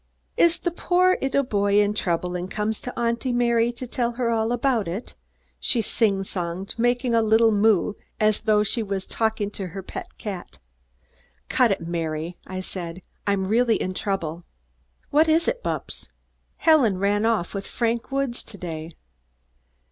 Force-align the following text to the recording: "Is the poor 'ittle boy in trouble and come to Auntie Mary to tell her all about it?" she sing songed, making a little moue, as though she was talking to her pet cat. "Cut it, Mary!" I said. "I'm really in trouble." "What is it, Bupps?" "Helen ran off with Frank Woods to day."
"Is 0.35 0.57
the 0.57 0.71
poor 0.71 1.15
'ittle 1.21 1.43
boy 1.43 1.79
in 1.79 1.93
trouble 1.93 2.35
and 2.35 2.49
come 2.49 2.71
to 2.73 2.99
Auntie 2.99 3.31
Mary 3.31 3.71
to 3.73 3.85
tell 3.85 4.13
her 4.13 4.31
all 4.31 4.51
about 4.51 4.87
it?" 4.87 5.13
she 5.59 5.79
sing 5.79 6.23
songed, 6.23 6.73
making 6.75 7.13
a 7.13 7.21
little 7.21 7.51
moue, 7.51 7.95
as 8.19 8.41
though 8.41 8.63
she 8.63 8.81
was 8.81 9.05
talking 9.05 9.51
to 9.51 9.67
her 9.67 9.83
pet 9.83 10.17
cat. 10.17 10.57
"Cut 11.49 11.69
it, 11.69 11.81
Mary!" 11.81 12.35
I 12.47 12.61
said. 12.61 13.03
"I'm 13.27 13.45
really 13.45 13.75
in 13.79 13.93
trouble." 13.93 14.43
"What 15.11 15.29
is 15.29 15.47
it, 15.47 15.61
Bupps?" 15.63 16.07
"Helen 16.57 16.97
ran 16.97 17.23
off 17.23 17.53
with 17.53 17.67
Frank 17.67 18.11
Woods 18.11 18.41
to 18.41 18.57
day." 18.57 18.93